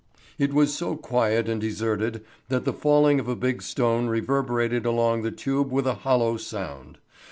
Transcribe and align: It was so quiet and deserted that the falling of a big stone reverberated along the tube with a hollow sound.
It 0.39 0.51
was 0.51 0.73
so 0.73 0.95
quiet 0.95 1.47
and 1.47 1.61
deserted 1.61 2.25
that 2.49 2.65
the 2.65 2.73
falling 2.73 3.19
of 3.19 3.27
a 3.27 3.35
big 3.35 3.61
stone 3.61 4.07
reverberated 4.07 4.83
along 4.83 5.21
the 5.21 5.29
tube 5.29 5.71
with 5.71 5.85
a 5.85 5.93
hollow 5.93 6.37
sound. 6.37 6.97